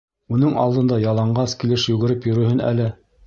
[0.35, 2.89] Уның алдында яланғас килеш йүгереп йөрөһөн әле.